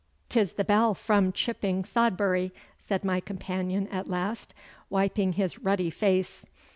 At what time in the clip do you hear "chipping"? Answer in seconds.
1.31-1.83